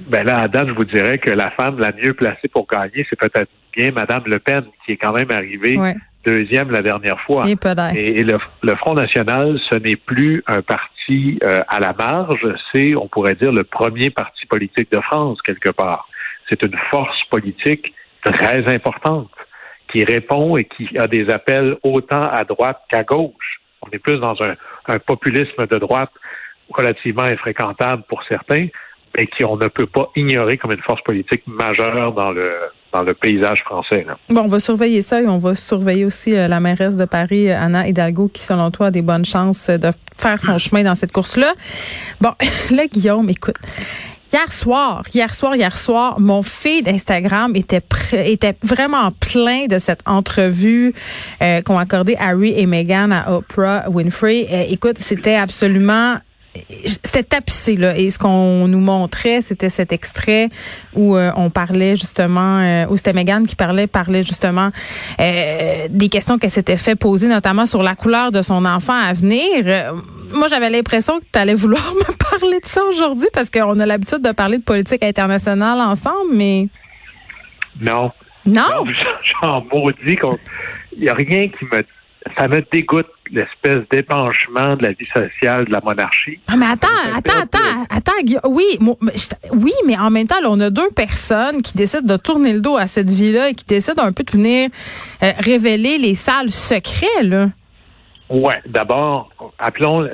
Ben 0.00 0.24
là, 0.24 0.40
à 0.40 0.48
date, 0.48 0.68
je 0.68 0.72
vous 0.72 0.84
dirais 0.84 1.18
que 1.18 1.30
la 1.30 1.50
femme 1.50 1.78
la 1.78 1.92
mieux 1.92 2.14
placée 2.14 2.48
pour 2.48 2.66
gagner, 2.66 3.06
c'est 3.08 3.18
peut-être 3.18 3.50
bien 3.76 3.92
Madame 3.92 4.22
Le 4.26 4.38
Pen, 4.38 4.64
qui 4.84 4.92
est 4.92 4.96
quand 4.96 5.12
même 5.12 5.30
arrivée 5.30 5.78
deuxième 6.24 6.70
la 6.70 6.82
dernière 6.82 7.20
fois. 7.20 7.44
Et, 7.46 8.22
le, 8.22 8.74
Front 8.76 8.94
National, 8.94 9.58
ce 9.70 9.76
n'est 9.76 9.96
plus 9.96 10.42
un 10.46 10.62
parti 10.62 11.38
euh, 11.42 11.62
à 11.68 11.80
la 11.80 11.92
marge, 11.92 12.46
c'est, 12.72 12.94
on 12.94 13.08
pourrait 13.08 13.34
dire, 13.34 13.52
le 13.52 13.64
premier 13.64 14.10
parti 14.10 14.46
politique 14.46 14.90
de 14.92 15.00
France, 15.00 15.40
quelque 15.42 15.70
part. 15.70 16.08
C'est 16.48 16.62
une 16.62 16.76
force 16.90 17.18
politique 17.30 17.94
très 18.22 18.66
importante 18.72 19.30
qui 19.92 20.04
répond 20.04 20.56
et 20.56 20.64
qui 20.64 20.96
a 20.98 21.06
des 21.06 21.28
appels 21.30 21.76
autant 21.82 22.28
à 22.30 22.44
droite 22.44 22.80
qu'à 22.88 23.02
gauche. 23.02 23.60
On 23.82 23.90
est 23.90 23.98
plus 23.98 24.18
dans 24.18 24.34
un, 24.42 24.54
un 24.88 24.98
populisme 24.98 25.66
de 25.66 25.76
droite 25.76 26.10
relativement 26.70 27.22
infréquentable 27.22 28.04
pour 28.08 28.22
certains, 28.28 28.68
mais 29.16 29.26
qui 29.26 29.44
on 29.44 29.56
ne 29.56 29.68
peut 29.68 29.86
pas 29.86 30.10
ignorer 30.16 30.56
comme 30.56 30.72
une 30.72 30.82
force 30.82 31.02
politique 31.02 31.42
majeure 31.46 32.12
dans 32.12 32.30
le 32.30 32.52
dans 32.92 33.02
le 33.02 33.14
paysage 33.14 33.60
français. 33.60 34.04
Bon, 34.28 34.42
on 34.42 34.48
va 34.48 34.58
surveiller 34.58 35.02
ça 35.02 35.22
et 35.22 35.26
on 35.26 35.38
va 35.38 35.54
surveiller 35.54 36.04
aussi 36.04 36.34
euh, 36.34 36.48
la 36.48 36.58
mairesse 36.58 36.96
de 36.96 37.04
Paris, 37.04 37.50
Anna 37.50 37.86
Hidalgo, 37.86 38.28
qui, 38.28 38.42
selon 38.42 38.72
toi, 38.72 38.86
a 38.86 38.90
des 38.90 39.02
bonnes 39.02 39.24
chances 39.24 39.70
de 39.70 39.90
faire 40.18 40.40
son 40.40 40.58
chemin 40.58 40.82
dans 40.82 40.96
cette 40.96 41.12
course-là. 41.12 41.54
Bon, 42.20 42.32
là, 42.72 42.86
Guillaume, 42.86 43.30
écoute. 43.30 43.54
Hier 44.32 44.52
soir, 44.52 45.02
hier 45.12 45.34
soir, 45.34 45.56
hier 45.56 45.76
soir, 45.76 46.20
mon 46.20 46.44
feed 46.44 46.86
Instagram 46.86 47.56
était 47.56 47.82
était 48.12 48.54
vraiment 48.62 49.10
plein 49.10 49.66
de 49.66 49.80
cette 49.80 50.02
entrevue 50.06 50.94
euh, 51.42 51.62
qu'ont 51.62 51.78
accordé 51.78 52.16
Harry 52.16 52.54
et 52.56 52.66
Meghan 52.66 53.10
à 53.10 53.32
Oprah 53.32 53.90
Winfrey. 53.90 54.46
Euh, 54.52 54.64
écoute, 54.68 54.98
c'était 54.98 55.34
absolument 55.34 56.18
c'était 57.04 57.22
tapissé 57.22 57.76
là 57.76 57.96
et 57.96 58.10
ce 58.10 58.18
qu'on 58.18 58.66
nous 58.66 58.80
montrait 58.80 59.40
c'était 59.40 59.70
cet 59.70 59.92
extrait 59.92 60.48
où 60.94 61.16
euh, 61.16 61.30
on 61.36 61.48
parlait 61.48 61.96
justement 61.96 62.58
euh, 62.58 62.86
où 62.88 62.96
c'était 62.96 63.12
Megan 63.12 63.46
qui 63.46 63.54
parlait 63.54 63.86
parlait 63.86 64.24
justement 64.24 64.70
euh, 65.20 65.86
des 65.88 66.08
questions 66.08 66.38
qu'elle 66.38 66.50
s'était 66.50 66.76
fait 66.76 66.96
poser 66.96 67.28
notamment 67.28 67.66
sur 67.66 67.82
la 67.82 67.94
couleur 67.94 68.32
de 68.32 68.42
son 68.42 68.64
enfant 68.64 68.98
à 69.00 69.12
venir 69.12 69.94
moi 70.32 70.48
j'avais 70.48 70.70
l'impression 70.70 71.20
que 71.20 71.24
tu 71.32 71.38
allais 71.38 71.54
vouloir 71.54 71.82
me 71.94 72.16
parler 72.16 72.58
de 72.58 72.66
ça 72.66 72.82
aujourd'hui 72.84 73.28
parce 73.32 73.48
qu'on 73.48 73.78
a 73.78 73.86
l'habitude 73.86 74.22
de 74.22 74.32
parler 74.32 74.58
de 74.58 74.64
politique 74.64 75.04
internationale 75.04 75.80
ensemble 75.80 76.34
mais 76.34 76.68
non 77.80 78.10
Non? 78.44 78.84
J'en 79.42 79.64
maudis 79.72 80.18
Il 80.96 81.00
n'y 81.00 81.08
a 81.08 81.14
rien 81.14 81.48
qui 81.48 81.64
me 81.66 81.84
ça 82.36 82.48
me 82.48 82.62
dégoûte 82.72 83.06
l'espèce 83.30 83.82
d'épanchement 83.90 84.76
de 84.76 84.82
la 84.82 84.92
vie 84.92 85.08
sociale 85.14 85.66
de 85.66 85.72
la 85.72 85.80
monarchie. 85.80 86.40
Ah, 86.50 86.56
mais 86.56 86.66
attends, 86.66 86.88
attends, 87.16 87.40
attends, 87.42 87.86
attends, 87.88 88.48
oui, 88.48 88.64
oui, 89.52 89.72
mais 89.86 89.96
en 89.96 90.10
même 90.10 90.26
temps, 90.26 90.36
on 90.44 90.60
a 90.60 90.70
deux 90.70 90.90
personnes 90.94 91.62
qui 91.62 91.76
décident 91.76 92.06
de 92.06 92.20
tourner 92.20 92.52
le 92.52 92.60
dos 92.60 92.76
à 92.76 92.86
cette 92.86 93.08
vie-là 93.08 93.50
et 93.50 93.54
qui 93.54 93.64
décident 93.64 94.02
un 94.02 94.12
peu 94.12 94.24
de 94.24 94.32
venir 94.32 94.68
euh, 95.22 95.30
révéler 95.38 95.98
les 95.98 96.14
salles 96.14 96.50
secrets, 96.50 97.22
là. 97.22 97.48
Ouais, 98.28 98.60
d'abord, 98.66 99.30
appelons, 99.58 100.08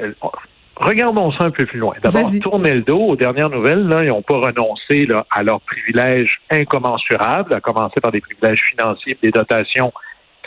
regardons 0.76 1.32
ça 1.32 1.44
un 1.44 1.50
peu 1.50 1.66
plus 1.66 1.78
loin. 1.78 1.94
D'abord, 2.02 2.30
tourner 2.40 2.72
le 2.72 2.82
dos 2.82 2.98
aux 2.98 3.16
dernières 3.16 3.50
nouvelles, 3.50 3.86
là, 3.86 4.04
ils 4.04 4.08
n'ont 4.08 4.22
pas 4.22 4.38
renoncé 4.38 5.06
là, 5.06 5.26
à 5.30 5.42
leurs 5.42 5.60
privilèges 5.60 6.38
incommensurables, 6.50 7.52
à 7.52 7.60
commencer 7.60 8.00
par 8.00 8.12
des 8.12 8.20
privilèges 8.20 8.60
financiers, 8.70 9.18
des 9.22 9.30
dotations 9.30 9.92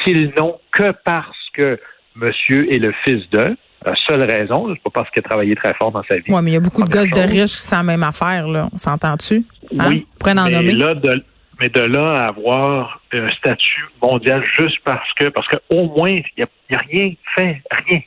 qu'ils 0.04 0.34
n'ont 0.38 0.60
que 0.72 0.92
parce 1.04 1.38
que 1.60 1.80
monsieur 2.16 2.72
est 2.74 2.80
le 2.80 2.94
fils 3.04 3.30
de. 3.32 3.56
La 3.86 3.94
seule 4.08 4.24
raison, 4.24 4.68
c'est 4.74 4.84
pas 4.84 4.89
parce 4.89 5.10
qu'il 5.12 5.22
a 5.25 5.30
travaillé 5.30 5.56
très 5.56 5.74
fort 5.75 5.92
dans 5.92 6.04
sa 6.04 6.18
vie. 6.18 6.24
Oui, 6.28 6.39
mais 6.44 6.51
il 6.51 6.54
y 6.56 6.58
a 6.58 6.60
beaucoup 6.60 6.84
de 6.84 6.89
gosses 6.89 7.12
de 7.12 7.22
riches 7.22 7.56
qui 7.56 7.63
sont 7.63 7.78
la 7.78 7.84
même 7.84 8.04
affaire, 8.04 8.46
là. 8.48 8.68
On 8.74 8.78
s'entend-tu? 8.78 9.46
Hein? 9.78 9.86
Oui. 9.88 10.08
mais 10.25 10.34
Là, 10.34 10.96
de, 10.96 11.24
mais 11.62 11.70
de 11.70 11.82
là 11.82 12.18
à 12.18 12.28
avoir 12.28 13.01
un 13.13 13.32
statut 13.32 13.86
mondial 14.01 14.44
juste 14.58 14.80
parce 14.84 15.13
que, 15.13 15.30
parce 15.30 15.48
qu'au 15.48 15.84
moins, 15.96 16.10
il 16.10 16.25
n'y 16.38 16.44
a, 16.44 16.78
a, 16.78 16.82
rien 16.89 17.13
fait, 17.36 17.62
rien. 17.72 18.01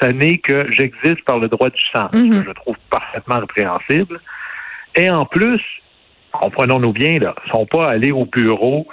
Ce 0.00 0.06
n'est 0.06 0.38
que 0.38 0.70
j'existe 0.70 1.24
par 1.24 1.38
le 1.38 1.48
droit 1.48 1.70
du 1.70 1.80
sang, 1.92 2.08
ce 2.12 2.18
que 2.18 2.22
mm-hmm. 2.22 2.46
je 2.46 2.52
trouve 2.52 2.76
parfaitement 2.88 3.40
répréhensible. 3.40 4.20
Et 4.94 5.10
en 5.10 5.24
plus, 5.26 5.60
comprenons-nous 6.30 6.92
bien, 6.92 7.18
là, 7.18 7.34
ne 7.46 7.50
sont 7.50 7.66
pas 7.66 7.90
allés 7.90 8.12
au 8.12 8.26
bureau 8.26 8.86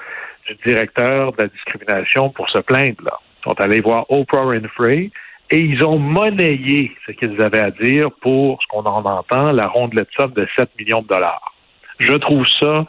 du 0.47 0.55
directeur 0.65 1.31
de 1.33 1.43
la 1.43 1.47
discrimination 1.47 2.31
pour 2.31 2.49
se 2.49 2.57
plaindre, 2.57 3.03
là 3.05 3.19
sont 3.43 3.59
allés 3.59 3.81
voir 3.81 4.05
Oprah 4.09 4.45
Winfrey 4.45 5.11
et 5.51 5.59
ils 5.59 5.83
ont 5.83 5.99
monnayé 5.99 6.91
ce 7.05 7.11
qu'ils 7.11 7.41
avaient 7.41 7.59
à 7.59 7.71
dire 7.71 8.09
pour 8.21 8.59
ce 8.61 8.67
qu'on 8.67 8.83
en 8.83 9.03
entend, 9.03 9.51
la 9.51 9.67
rondelette 9.67 10.07
somme 10.17 10.33
de 10.33 10.47
7 10.57 10.69
millions 10.79 11.01
de 11.01 11.07
dollars. 11.07 11.53
Je 11.99 12.13
trouve 12.13 12.45
ça 12.59 12.85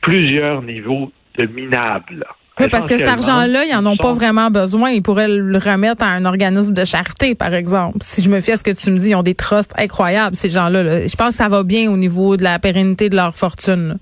plusieurs 0.00 0.62
niveaux 0.62 1.12
de 1.36 1.46
minable. 1.46 2.24
Oui, 2.60 2.66
parce 2.68 2.86
que 2.86 2.96
cet 2.96 3.06
argent-là, 3.06 3.64
ils 3.64 3.72
n'en 3.72 3.92
ont 3.92 3.96
pas 3.96 4.12
vraiment 4.12 4.50
besoin. 4.50 4.90
Ils 4.90 5.02
pourraient 5.02 5.28
le 5.28 5.58
remettre 5.58 6.02
à 6.02 6.08
un 6.08 6.24
organisme 6.24 6.72
de 6.72 6.84
charité, 6.84 7.34
par 7.36 7.54
exemple. 7.54 7.98
Si 8.00 8.22
je 8.22 8.30
me 8.30 8.40
fie 8.40 8.52
à 8.52 8.56
ce 8.56 8.64
que 8.64 8.72
tu 8.72 8.90
me 8.90 8.98
dis, 8.98 9.10
ils 9.10 9.14
ont 9.14 9.22
des 9.22 9.36
trusts 9.36 9.72
incroyables, 9.78 10.34
ces 10.34 10.50
gens-là. 10.50 11.06
Je 11.06 11.14
pense 11.14 11.30
que 11.30 11.34
ça 11.34 11.48
va 11.48 11.62
bien 11.62 11.90
au 11.90 11.96
niveau 11.96 12.36
de 12.36 12.42
la 12.42 12.58
pérennité 12.58 13.10
de 13.10 13.16
leur 13.16 13.36
fortune. 13.36 13.98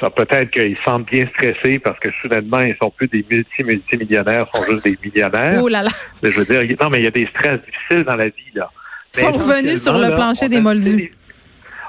Ça 0.00 0.10
peut-être 0.10 0.50
qu'ils 0.50 0.76
semblent 0.84 1.04
bien 1.06 1.26
stressés 1.34 1.78
parce 1.78 1.98
que 1.98 2.10
soudainement, 2.20 2.60
ils 2.60 2.76
sont 2.80 2.90
plus 2.90 3.08
des 3.08 3.24
multi-multimillionnaires, 3.28 4.46
ils 4.54 4.58
sont 4.58 4.72
juste 4.72 4.84
des 4.84 4.98
millionnaires. 5.02 5.60
Oh 5.62 5.68
là 5.68 5.82
là. 5.82 5.90
je 6.22 6.30
veux 6.30 6.44
dire, 6.44 6.62
non, 6.80 6.88
mais 6.88 6.98
il 6.98 7.04
y 7.04 7.08
a 7.08 7.10
des 7.10 7.26
stress 7.26 7.60
difficiles 7.64 8.04
dans 8.04 8.16
la 8.16 8.26
vie, 8.26 8.52
là. 8.54 8.70
Ils 9.14 9.20
sont 9.20 9.32
revenus 9.32 9.82
sur 9.82 9.98
le 9.98 10.14
plancher 10.14 10.48
des 10.48 10.60
moldus. 10.60 11.12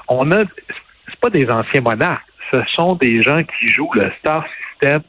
on 0.08 0.30
a, 0.32 0.44
c'est 1.08 1.20
pas 1.20 1.30
des 1.30 1.48
anciens 1.48 1.80
monarques. 1.80 2.26
Ce 2.52 2.58
sont 2.74 2.96
des 2.96 3.22
gens 3.22 3.40
qui 3.42 3.68
jouent 3.68 3.92
le 3.94 4.10
star 4.18 4.44
system 4.70 5.02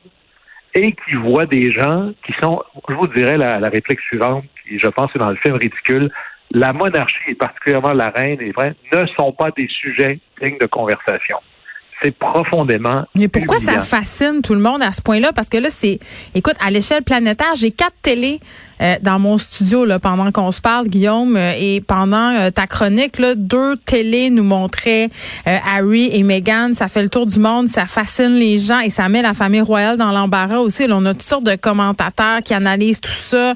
et 0.73 0.93
qui 0.93 1.15
voient 1.15 1.45
des 1.45 1.73
gens 1.73 2.11
qui 2.25 2.33
sont, 2.41 2.61
je 2.87 2.93
vous 2.93 3.07
dirais 3.07 3.37
la, 3.37 3.59
la 3.59 3.69
réplique 3.69 3.99
suivante, 4.01 4.45
qui 4.63 4.79
je 4.79 4.87
pense 4.87 5.13
est 5.15 5.19
dans 5.19 5.31
le 5.31 5.37
film 5.37 5.55
ridicule, 5.55 6.11
la 6.51 6.71
monarchie 6.71 7.17
et 7.29 7.35
particulièrement 7.35 7.93
la 7.93 8.09
reine 8.09 8.39
et 8.39 8.51
vrai, 8.51 8.75
ne 8.93 9.05
sont 9.17 9.33
pas 9.33 9.51
des 9.51 9.67
sujets 9.67 10.19
dignes 10.41 10.57
de 10.59 10.67
conversation 10.67 11.37
c'est 12.01 12.15
profondément. 12.17 13.05
Mais 13.15 13.27
pourquoi 13.27 13.59
ça 13.59 13.79
fascine 13.79 14.41
tout 14.43 14.53
le 14.53 14.59
monde 14.59 14.81
à 14.83 14.91
ce 14.91 15.01
point-là? 15.01 15.31
Parce 15.33 15.49
que 15.49 15.57
là, 15.57 15.69
c'est, 15.71 15.99
écoute, 16.33 16.55
à 16.59 16.71
l'échelle 16.71 17.03
planétaire, 17.03 17.55
j'ai 17.55 17.71
quatre 17.71 17.95
télés 18.01 18.39
euh, 18.81 18.95
dans 19.01 19.19
mon 19.19 19.37
studio 19.37 19.85
là, 19.85 19.99
pendant 19.99 20.31
qu'on 20.31 20.51
se 20.51 20.61
parle, 20.61 20.87
Guillaume, 20.87 21.35
euh, 21.37 21.53
et 21.57 21.81
pendant 21.81 22.35
euh, 22.35 22.51
ta 22.51 22.67
chronique, 22.67 23.19
là, 23.19 23.35
deux 23.35 23.77
télés 23.77 24.29
nous 24.29 24.43
montraient 24.43 25.09
Harry 25.45 26.09
et 26.11 26.23
Meghan. 26.23 26.71
Ça 26.73 26.87
fait 26.87 27.03
le 27.03 27.09
tour 27.09 27.25
du 27.25 27.39
monde, 27.39 27.67
ça 27.67 27.85
fascine 27.85 28.35
les 28.35 28.57
gens 28.59 28.79
et 28.79 28.89
ça 28.89 29.07
met 29.09 29.21
la 29.21 29.33
famille 29.33 29.61
royale 29.61 29.97
dans 29.97 30.11
l'embarras 30.11 30.59
aussi. 30.59 30.85
On 30.89 31.05
a 31.05 31.13
toutes 31.13 31.23
sortes 31.23 31.43
de 31.43 31.55
commentateurs 31.55 32.41
qui 32.43 32.53
analysent 32.53 33.01
tout 33.01 33.11
ça, 33.11 33.53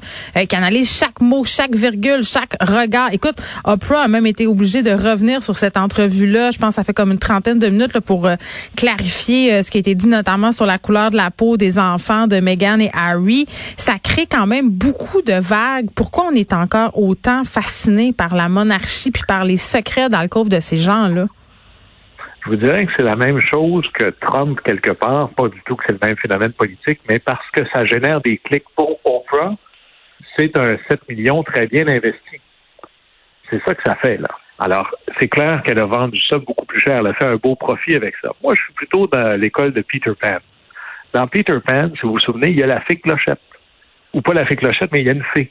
qui 0.48 0.56
analysent 0.56 0.96
chaque 0.96 1.20
mot, 1.20 1.44
chaque 1.44 1.74
virgule, 1.74 2.24
chaque 2.24 2.56
regard. 2.60 3.12
Écoute, 3.12 3.36
Oprah 3.64 4.02
a 4.02 4.08
même 4.08 4.26
été 4.26 4.46
obligée 4.46 4.82
de 4.82 4.90
revenir 4.90 5.42
sur 5.42 5.56
cette 5.56 5.76
entrevue-là. 5.76 6.50
Je 6.50 6.58
pense 6.58 6.70
que 6.70 6.74
ça 6.76 6.84
fait 6.84 6.92
comme 6.92 7.12
une 7.12 7.18
trentaine 7.18 7.58
de 7.58 7.68
minutes 7.68 7.98
pour 8.00 8.28
clarifier 8.76 9.62
ce 9.62 9.70
qui 9.70 9.78
a 9.78 9.80
été 9.80 9.94
dit 9.94 10.06
notamment 10.06 10.52
sur 10.52 10.66
la 10.66 10.78
couleur 10.78 11.10
de 11.10 11.16
la 11.16 11.30
peau 11.30 11.56
des 11.56 11.78
enfants 11.78 12.26
de 12.26 12.40
Meghan 12.40 12.78
et 12.80 12.90
Harry. 12.94 13.46
Ça 13.76 13.94
crée 14.02 14.26
quand 14.26 14.46
même 14.46 14.70
beaucoup 14.70 15.09
de 15.18 15.40
vagues. 15.40 15.88
Pourquoi 15.94 16.26
on 16.30 16.34
est 16.34 16.52
encore 16.52 16.96
autant 16.98 17.44
fasciné 17.44 18.12
par 18.12 18.34
la 18.34 18.48
monarchie 18.48 19.10
puis 19.10 19.24
par 19.26 19.44
les 19.44 19.56
secrets 19.56 20.08
dans 20.08 20.22
le 20.22 20.28
coffre 20.28 20.50
de 20.50 20.60
ces 20.60 20.76
gens-là? 20.76 21.26
Je 22.44 22.50
vous 22.50 22.56
dirais 22.56 22.86
que 22.86 22.92
c'est 22.96 23.04
la 23.04 23.16
même 23.16 23.40
chose 23.40 23.86
que 23.92 24.10
Trump 24.20 24.58
quelque 24.64 24.92
part, 24.92 25.28
pas 25.30 25.48
du 25.48 25.60
tout 25.66 25.76
que 25.76 25.84
c'est 25.86 25.92
le 25.92 25.98
même 26.02 26.16
phénomène 26.16 26.52
politique, 26.52 27.00
mais 27.08 27.18
parce 27.18 27.44
que 27.52 27.62
ça 27.74 27.84
génère 27.84 28.20
des 28.22 28.38
clics 28.38 28.64
pour 28.76 28.98
Oprah, 29.04 29.54
c'est 30.36 30.56
un 30.56 30.78
7 30.88 31.08
millions 31.08 31.42
très 31.42 31.66
bien 31.66 31.86
investi. 31.86 32.40
C'est 33.50 33.62
ça 33.64 33.74
que 33.74 33.82
ça 33.84 33.96
fait, 33.96 34.16
là. 34.16 34.28
Alors, 34.58 34.90
c'est 35.18 35.28
clair 35.28 35.62
qu'elle 35.64 35.80
a 35.80 35.86
vendu 35.86 36.20
ça 36.28 36.38
beaucoup 36.38 36.66
plus 36.66 36.80
cher. 36.80 36.98
Elle 37.00 37.06
a 37.06 37.14
fait 37.14 37.24
un 37.26 37.36
beau 37.36 37.56
profit 37.56 37.94
avec 37.94 38.14
ça. 38.22 38.30
Moi, 38.42 38.54
je 38.56 38.62
suis 38.62 38.72
plutôt 38.74 39.06
dans 39.06 39.38
l'école 39.38 39.72
de 39.72 39.80
Peter 39.82 40.12
Pan. 40.20 40.36
Dans 41.12 41.26
Peter 41.26 41.58
Pan, 41.66 41.90
si 41.94 42.02
vous 42.02 42.12
vous 42.12 42.20
souvenez, 42.20 42.48
il 42.48 42.58
y 42.58 42.62
a 42.62 42.66
la 42.66 42.80
fée 42.82 42.96
clochette 42.96 43.40
ou 44.12 44.22
pas 44.22 44.34
la 44.34 44.46
fée 44.46 44.56
clochette, 44.56 44.90
mais 44.92 45.00
il 45.00 45.06
y 45.06 45.10
a 45.10 45.12
une 45.12 45.24
fée. 45.34 45.50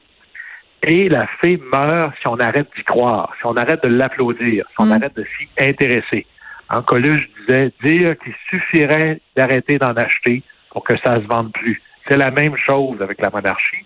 Et 0.84 1.10
la 1.10 1.28
fée 1.42 1.60
meurt 1.74 2.14
si 2.22 2.28
on 2.28 2.36
arrête 2.38 2.68
d'y 2.76 2.84
croire, 2.84 3.34
si 3.40 3.46
on 3.46 3.56
arrête 3.56 3.84
de 3.84 3.90
l'applaudir, 3.90 4.66
si 4.70 4.76
on 4.80 4.86
mm. 4.86 4.92
arrête 4.92 5.16
de 5.16 5.26
s'y 5.38 5.48
intéresser. 5.60 6.26
En 6.70 6.82
Coluche 6.82 7.28
disait 7.40 7.72
dire 7.84 8.16
qu'il 8.20 8.34
suffirait 8.50 9.20
d'arrêter 9.36 9.78
d'en 9.78 9.94
acheter 9.94 10.44
pour 10.72 10.84
que 10.84 10.96
ça 11.04 11.14
se 11.14 11.28
vende 11.28 11.52
plus. 11.52 11.82
C'est 12.08 12.18
la 12.18 12.32
même 12.32 12.56
chose 12.58 13.02
avec 13.02 13.22
la 13.22 13.30
monarchie, 13.30 13.86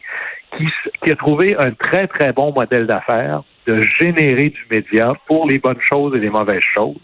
qui, 0.58 0.68
qui 1.04 1.12
a 1.12 1.16
trouvé 1.16 1.56
un 1.58 1.72
très, 1.72 2.08
très 2.08 2.32
bon 2.34 2.54
modèle 2.54 2.86
d'affaires 2.86 3.44
de 3.66 3.82
générer 4.00 4.50
du 4.50 4.66
média 4.70 5.14
pour 5.28 5.48
les 5.48 5.60
bonnes 5.60 5.82
choses 5.82 6.16
et 6.16 6.20
les 6.20 6.30
mauvaises 6.30 6.62
choses 6.76 7.00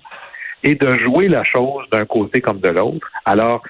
et 0.64 0.76
de 0.76 0.94
jouer 0.96 1.28
la 1.28 1.44
chose 1.44 1.86
d'un 1.92 2.06
côté 2.06 2.42
comme 2.42 2.60
de 2.60 2.70
l'autre. 2.70 3.10
Alors, 3.26 3.64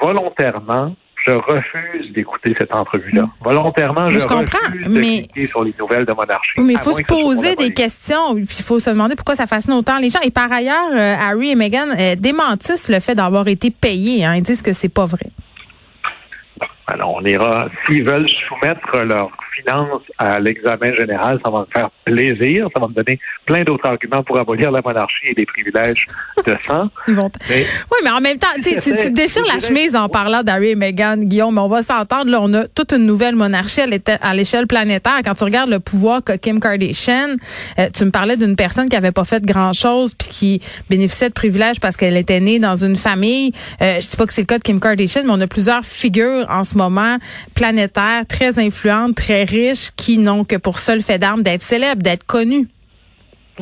volontairement, 0.00 0.94
je 1.28 1.34
refuse 1.34 2.12
d'écouter 2.12 2.54
cette 2.58 2.74
entrevue-là. 2.74 3.22
Mm. 3.22 3.30
Volontairement, 3.42 4.08
je, 4.08 4.18
refuse 4.18 4.94
de 4.94 5.00
cliquer 5.00 5.46
sur 5.46 5.62
les 5.62 5.74
nouvelles 5.78 6.04
de 6.06 6.12
monarchie. 6.12 6.60
Mais 6.60 6.74
il 6.74 6.78
faut 6.78 6.92
se 6.92 7.02
poser 7.02 7.54
des 7.56 7.72
questions, 7.72 8.34
puis 8.34 8.56
il 8.58 8.64
faut 8.64 8.80
se 8.80 8.90
demander 8.90 9.14
pourquoi 9.14 9.36
ça 9.36 9.46
fascine 9.46 9.74
autant 9.74 9.98
les 9.98 10.10
gens. 10.10 10.20
Et 10.24 10.30
par 10.30 10.50
ailleurs, 10.50 10.90
euh, 10.92 11.14
Harry 11.20 11.50
et 11.50 11.54
Meghan 11.54 11.88
euh, 11.98 12.14
démentissent 12.16 12.88
le 12.88 13.00
fait 13.00 13.14
d'avoir 13.14 13.46
été 13.48 13.70
payés. 13.70 14.24
Hein. 14.24 14.36
Ils 14.36 14.42
disent 14.42 14.62
que 14.62 14.72
c'est 14.72 14.88
pas 14.88 15.06
vrai. 15.06 15.26
Alors, 16.86 17.16
on 17.16 17.24
ira, 17.24 17.68
s'ils 17.84 18.04
veulent 18.04 18.28
soumettre 18.48 19.04
leurs 19.04 19.30
finances 19.58 20.02
à 20.18 20.38
l'examen 20.38 20.92
général, 20.94 21.38
ça 21.44 21.50
va 21.50 21.60
me 21.60 21.66
faire 21.72 21.90
plaisir. 22.04 22.68
Ça 22.74 22.80
va 22.80 22.88
me 22.88 22.94
donner 22.94 23.18
plein 23.46 23.64
d'autres 23.64 23.86
arguments 23.88 24.22
pour 24.22 24.38
abolir 24.38 24.70
la 24.70 24.80
monarchie 24.84 25.28
et 25.30 25.34
les 25.36 25.46
privilèges 25.46 26.04
de 26.46 26.54
sang. 26.66 26.88
oui, 27.08 27.98
mais 28.04 28.10
en 28.10 28.20
même 28.20 28.38
temps, 28.38 28.48
tu, 28.62 28.76
tu 28.80 29.10
déchires 29.10 29.46
la 29.46 29.60
chemise 29.60 29.96
en 29.96 30.08
parlant 30.08 30.42
d'Harry 30.42 30.70
et 30.70 30.74
Meghan, 30.74 31.18
Guillaume, 31.18 31.54
mais 31.54 31.60
on 31.60 31.68
va 31.68 31.82
s'entendre. 31.82 32.30
Là, 32.30 32.38
on 32.40 32.52
a 32.54 32.68
toute 32.68 32.92
une 32.92 33.06
nouvelle 33.06 33.36
monarchie 33.36 33.80
à 33.80 34.34
l'échelle 34.34 34.66
planétaire. 34.66 35.20
Quand 35.24 35.34
tu 35.34 35.44
regardes 35.44 35.70
le 35.70 35.80
pouvoir 35.80 36.22
que 36.22 36.36
Kim 36.36 36.60
Kardashian, 36.60 37.36
euh, 37.78 37.88
tu 37.92 38.04
me 38.04 38.10
parlais 38.10 38.36
d'une 38.36 38.56
personne 38.56 38.88
qui 38.88 38.96
avait 38.96 39.12
pas 39.12 39.24
fait 39.24 39.44
grand-chose 39.44 40.14
puis 40.14 40.28
qui 40.28 40.62
bénéficiait 40.88 41.28
de 41.28 41.34
privilèges 41.34 41.80
parce 41.80 41.96
qu'elle 41.96 42.16
était 42.16 42.40
née 42.40 42.58
dans 42.58 42.76
une 42.76 42.96
famille. 42.96 43.52
Euh, 43.82 44.00
je 44.00 44.08
dis 44.08 44.16
pas 44.16 44.26
que 44.26 44.32
c'est 44.32 44.42
le 44.42 44.46
cas 44.46 44.58
de 44.58 44.62
Kim 44.62 44.80
Kardashian, 44.80 45.22
mais 45.24 45.32
on 45.32 45.40
a 45.40 45.46
plusieurs 45.46 45.84
figures 45.84 46.46
en 46.48 46.64
ce 46.64 46.76
moment 46.76 47.18
planétaires, 47.54 48.26
très 48.28 48.58
influentes, 48.58 49.16
très 49.16 49.44
riches, 49.48 49.90
qui 49.96 50.18
n'ont 50.18 50.44
que 50.44 50.56
pour 50.56 50.78
seul 50.78 51.02
fait 51.02 51.18
d'arme 51.18 51.42
d'être 51.42 51.62
célèbres, 51.62 52.02
d'être 52.02 52.24
connus. 52.24 52.68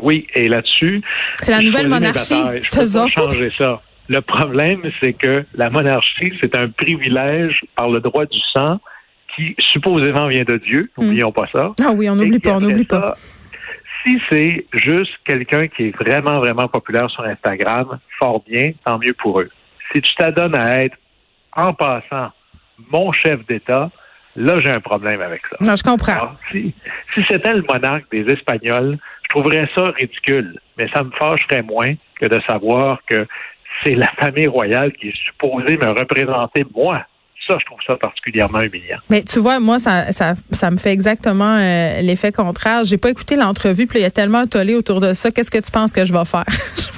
Oui, 0.03 0.27
et 0.35 0.49
là-dessus, 0.49 1.03
c'est 1.41 1.53
la 1.53 1.63
nouvelle 1.63 1.89
monarchie. 1.89 2.35
Je 2.35 2.71
peux 2.71 2.93
pas 2.93 3.09
changer 3.09 3.51
ça. 3.57 3.81
Le 4.09 4.21
problème, 4.21 4.83
c'est 5.01 5.15
que 5.15 5.45
la 5.55 5.71
monarchie, 5.71 6.33
c'est 6.41 6.55
un 6.55 6.69
privilège 6.69 7.63
par 7.75 7.89
le 7.89 8.01
droit 8.01 8.27
du 8.27 8.39
sang 8.55 8.79
qui 9.35 9.55
supposément 9.59 10.29
vient 10.29 10.45
de 10.45 10.59
Dieu. 10.59 10.91
Hmm. 10.97 11.05
N'oublions 11.05 11.33
pas 11.33 11.47
ça. 11.53 11.73
Ah 11.81 11.93
oui, 11.95 12.09
on 12.09 12.17
n'oublie 12.17 12.39
pas, 12.39 12.57
on 12.57 12.61
n'oublie 12.61 12.85
pas. 12.85 13.17
Si 14.05 14.21
c'est 14.31 14.67
juste 14.73 15.13
quelqu'un 15.25 15.67
qui 15.67 15.89
est 15.89 15.97
vraiment, 15.97 16.39
vraiment 16.39 16.69
populaire 16.69 17.11
sur 17.11 17.25
Instagram, 17.25 17.99
fort 18.19 18.43
bien, 18.49 18.73
tant 18.85 18.99
mieux 18.99 19.15
pour 19.15 19.41
eux. 19.41 19.51
Si 19.93 20.01
tu 20.01 20.15
t'adonnes 20.15 20.55
à 20.55 20.85
être, 20.85 20.97
en 21.53 21.75
passant, 21.75 22.31
mon 22.91 23.11
chef 23.13 23.45
d'État, 23.47 23.91
là, 24.37 24.59
j'ai 24.59 24.71
un 24.71 24.81
problème 24.81 25.21
avec 25.21 25.43
ça. 25.51 25.57
Non, 25.61 25.77
je 25.77 25.83
comprends. 25.83 26.37
si, 26.53 26.75
c'était 27.29 27.55
le 27.55 27.63
monarque 27.63 28.05
des 28.11 28.31
Espagnols, 28.33 28.99
je 29.25 29.29
trouverais 29.29 29.69
ça 29.75 29.91
ridicule, 29.91 30.59
mais 30.79 30.89
ça 30.93 31.03
me 31.03 31.11
fâcherait 31.19 31.63
moins 31.63 31.95
que 32.21 32.27
de 32.27 32.41
savoir 32.47 33.01
que 33.07 33.27
c'est 33.85 33.95
la 33.95 34.11
famille 34.19 34.47
royale 34.47 34.93
qui 34.93 35.09
est 35.09 35.17
supposée 35.27 35.77
me 35.77 35.89
représenter 35.89 36.65
moi 36.75 37.05
Ça, 37.47 37.59
je 37.61 37.65
trouve 37.67 37.79
ça 37.87 37.97
particulièrement 37.97 38.61
humiliant. 38.61 38.99
Mais 39.11 39.23
tu 39.23 39.39
vois, 39.39 39.61
moi, 39.61 39.79
ça, 39.79 40.13
ça, 40.13 40.35
ça 40.53 40.71
me 40.71 40.79
fait 40.79 40.93
exactement 40.93 41.57
euh, 41.57 42.01
l'effet 42.01 42.33
contraire. 42.33 42.85
J'ai 42.85 42.99
pas 42.99 43.11
écouté 43.11 43.37
l'entrevue, 43.37 43.87
puis 43.87 43.99
il 43.99 44.03
y 44.03 44.07
a 44.07 44.11
tellement 44.11 44.47
tollé 44.47 44.75
autour 44.75 45.01
de 45.01 45.13
ça. 45.13 45.31
Qu'est-ce 45.31 45.51
que 45.51 45.59
tu 45.59 45.71
penses 45.71 45.93
que 45.93 46.05
je 46.05 46.13
vais 46.13 46.25
faire? 46.25 46.45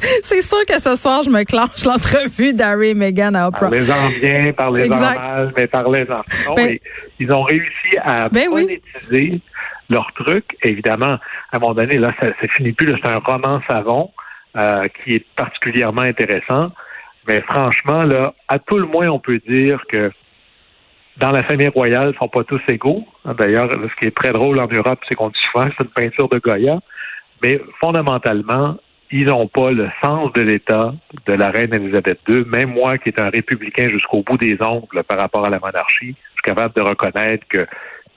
C'est 0.22 0.42
sûr 0.42 0.64
que 0.66 0.80
ce 0.80 0.96
soir, 0.96 1.22
je 1.22 1.30
me 1.30 1.44
clenche 1.44 1.84
l'entrevue 1.84 2.52
d'Harry 2.52 2.90
et 2.90 2.94
Meghan 2.94 3.34
à 3.34 3.48
Oprah. 3.48 3.68
Parlez-en 3.68 4.08
bien, 4.20 4.52
parlez-en 4.52 4.98
mal, 4.98 5.52
mais 5.56 5.66
parlez-en. 5.66 6.22
Ben, 6.54 6.78
ils 7.18 7.32
ont 7.32 7.42
réussi 7.42 7.98
à 8.02 8.28
ben 8.28 8.48
monétiser 8.50 9.40
leur 9.90 10.10
truc. 10.14 10.44
Évidemment, 10.62 11.18
à 11.52 11.56
un 11.56 11.58
moment 11.58 11.74
donné, 11.74 11.98
là, 11.98 12.12
ça, 12.20 12.26
ça 12.40 12.48
finit 12.56 12.72
plus. 12.72 12.88
C'est 13.02 13.08
un 13.08 13.18
roman 13.18 13.60
savon 13.68 14.10
euh, 14.56 14.88
qui 14.88 15.16
est 15.16 15.26
particulièrement 15.36 16.02
intéressant. 16.02 16.70
Mais 17.26 17.40
franchement, 17.42 18.04
là, 18.04 18.34
à 18.48 18.58
tout 18.58 18.78
le 18.78 18.86
moins, 18.86 19.08
on 19.08 19.18
peut 19.18 19.40
dire 19.46 19.82
que 19.88 20.10
dans 21.18 21.30
la 21.30 21.42
famille 21.42 21.68
royale, 21.68 22.12
ils 22.14 22.18
sont 22.18 22.28
pas 22.28 22.44
tous 22.44 22.60
égaux. 22.68 23.04
D'ailleurs, 23.38 23.70
ce 23.72 24.00
qui 24.00 24.06
est 24.06 24.16
très 24.16 24.32
drôle 24.32 24.58
en 24.60 24.68
Europe, 24.68 25.00
c'est 25.08 25.14
qu'on 25.14 25.28
dit 25.28 25.40
souvent 25.50 25.68
c'est 25.76 25.84
une 25.84 25.90
peinture 25.90 26.28
de 26.28 26.38
Goya. 26.38 26.78
Mais 27.42 27.60
fondamentalement, 27.80 28.76
ils 29.10 29.26
n'ont 29.26 29.48
pas 29.48 29.70
le 29.70 29.88
sens 30.02 30.32
de 30.34 30.42
l'État 30.42 30.94
de 31.26 31.32
la 31.32 31.50
reine 31.50 31.74
Elisabeth 31.74 32.18
II. 32.28 32.44
Même 32.46 32.72
moi, 32.72 32.98
qui 32.98 33.08
est 33.08 33.20
un 33.20 33.30
républicain 33.30 33.88
jusqu'au 33.90 34.22
bout 34.22 34.36
des 34.36 34.56
ongles 34.60 35.02
par 35.04 35.18
rapport 35.18 35.44
à 35.44 35.50
la 35.50 35.58
monarchie, 35.58 36.14
je 36.14 36.32
suis 36.32 36.42
capable 36.44 36.74
de 36.74 36.82
reconnaître 36.82 37.46
que 37.48 37.66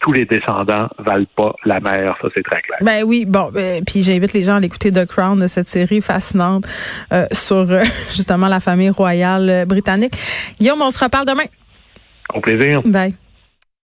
tous 0.01 0.12
les 0.12 0.25
descendants 0.25 0.89
valent 0.98 1.27
pas 1.36 1.53
la 1.63 1.79
mère, 1.79 2.17
ça 2.21 2.27
c'est 2.33 2.43
très 2.43 2.62
clair. 2.63 2.79
Ben 2.81 3.03
oui, 3.03 3.25
bon, 3.25 3.51
ben, 3.53 3.83
puis 3.86 4.01
j'invite 4.01 4.33
les 4.33 4.43
gens 4.43 4.55
à 4.55 4.60
l'écouter 4.60 4.91
The 4.91 5.05
Crown 5.05 5.39
de 5.39 5.48
cette 5.48 5.69
série 5.69 6.01
fascinante 6.01 6.65
euh, 7.13 7.27
sur 7.31 7.71
euh, 7.71 7.83
justement 8.10 8.48
la 8.48 8.60
famille 8.60 8.89
royale 8.89 9.65
britannique. 9.67 10.13
Guillaume, 10.60 10.81
on 10.81 10.91
se 10.91 11.03
reparle 11.03 11.27
demain. 11.27 11.45
Au 12.33 12.41
plaisir. 12.41 12.81
Bye. 12.83 13.13